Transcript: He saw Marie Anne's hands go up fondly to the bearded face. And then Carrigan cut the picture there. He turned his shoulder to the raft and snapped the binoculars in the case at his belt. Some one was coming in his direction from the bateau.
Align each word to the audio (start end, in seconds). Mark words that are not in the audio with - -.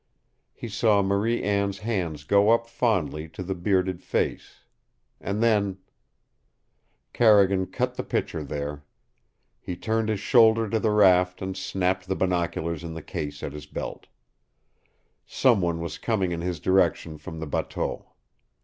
He 0.55 0.67
saw 0.67 1.03
Marie 1.03 1.43
Anne's 1.43 1.77
hands 1.77 2.23
go 2.23 2.49
up 2.49 2.65
fondly 2.65 3.29
to 3.29 3.43
the 3.43 3.53
bearded 3.53 4.01
face. 4.01 4.61
And 5.19 5.43
then 5.43 5.77
Carrigan 7.13 7.67
cut 7.67 7.93
the 7.93 8.03
picture 8.03 8.43
there. 8.43 8.83
He 9.59 9.75
turned 9.75 10.09
his 10.09 10.19
shoulder 10.19 10.67
to 10.67 10.79
the 10.79 10.89
raft 10.89 11.39
and 11.39 11.55
snapped 11.55 12.07
the 12.07 12.15
binoculars 12.15 12.83
in 12.83 12.95
the 12.95 13.03
case 13.03 13.43
at 13.43 13.53
his 13.53 13.67
belt. 13.67 14.07
Some 15.27 15.61
one 15.61 15.79
was 15.79 15.99
coming 15.99 16.31
in 16.31 16.41
his 16.41 16.59
direction 16.59 17.19
from 17.19 17.39
the 17.39 17.45
bateau. 17.45 18.13